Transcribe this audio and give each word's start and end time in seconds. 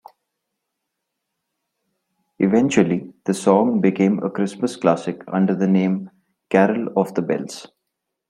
Eventually 2.39 3.13
the 3.25 3.35
song 3.35 3.81
became 3.81 4.17
a 4.23 4.31
Christmas 4.31 4.75
classic 4.75 5.21
under 5.27 5.53
the 5.53 5.67
name 5.67 6.09
"Carol 6.49 6.87
of 6.97 7.13
the 7.13 7.21
Bells". 7.21 7.67